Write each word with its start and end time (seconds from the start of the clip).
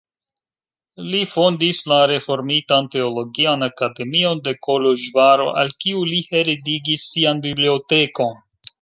Li 1.09 1.19
fondis 1.33 1.81
la 1.91 1.99
reformitan 2.13 2.89
teologian 2.97 3.67
akademion 3.69 4.43
de 4.49 4.57
Koloĵvaro, 4.71 5.49
al 5.65 5.73
kiu 5.85 6.05
li 6.15 6.27
heredigis 6.35 7.09
sian 7.15 7.49
bibliotekon. 7.49 8.39